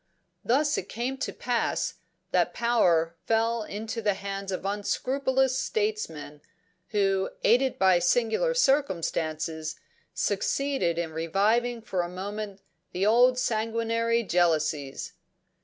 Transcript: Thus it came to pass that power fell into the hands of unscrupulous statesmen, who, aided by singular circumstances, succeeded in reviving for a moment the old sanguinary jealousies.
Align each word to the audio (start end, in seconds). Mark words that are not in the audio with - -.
Thus 0.43 0.79
it 0.79 0.89
came 0.89 1.19
to 1.19 1.31
pass 1.31 1.99
that 2.31 2.55
power 2.55 3.13
fell 3.27 3.61
into 3.61 4.01
the 4.01 4.15
hands 4.15 4.51
of 4.51 4.65
unscrupulous 4.65 5.55
statesmen, 5.55 6.41
who, 6.87 7.29
aided 7.43 7.77
by 7.77 7.99
singular 7.99 8.55
circumstances, 8.55 9.79
succeeded 10.15 10.97
in 10.97 11.13
reviving 11.13 11.83
for 11.83 12.01
a 12.01 12.09
moment 12.09 12.61
the 12.93 13.05
old 13.05 13.37
sanguinary 13.37 14.23
jealousies. 14.23 15.13